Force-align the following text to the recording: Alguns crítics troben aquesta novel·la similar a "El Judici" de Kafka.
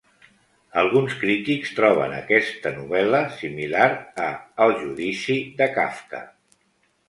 Alguns 0.83 1.17
crítics 1.23 1.73
troben 1.81 2.15
aquesta 2.21 2.73
novel·la 2.79 3.21
similar 3.43 3.87
a 4.31 4.33
"El 4.67 4.77
Judici" 4.83 5.41
de 5.63 5.73
Kafka. 5.81 6.27